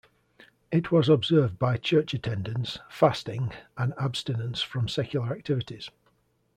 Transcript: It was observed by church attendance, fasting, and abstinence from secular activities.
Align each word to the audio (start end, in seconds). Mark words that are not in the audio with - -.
It 0.71 0.91
was 0.91 1.09
observed 1.09 1.59
by 1.59 1.77
church 1.77 2.15
attendance, 2.15 2.79
fasting, 2.89 3.51
and 3.77 3.93
abstinence 3.99 4.59
from 4.63 4.87
secular 4.87 5.31
activities. 5.31 5.91